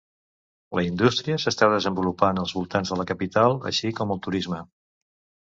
[0.77, 4.65] La indústria s'està desenvolupant als voltants de la capital, així com el turisme.